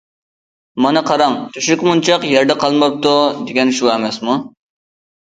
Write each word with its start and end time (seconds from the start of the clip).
مانا 0.83 1.01
قاراڭ،« 1.09 1.35
تۆشۈك 1.57 1.83
مونچاق 1.87 2.25
يەردە 2.29 2.55
قالماپتۇ» 2.63 3.11
دېگەن 3.51 3.75
شۇ 3.81 3.91
ئەمەسمۇ. 3.97 4.39